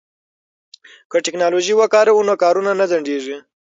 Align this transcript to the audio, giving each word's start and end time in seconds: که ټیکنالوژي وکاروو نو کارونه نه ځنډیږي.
که 1.11 1.17
ټیکنالوژي 1.25 1.73
وکاروو 1.77 2.27
نو 2.27 2.33
کارونه 2.43 2.71
نه 2.79 2.85
ځنډیږي. 2.91 3.37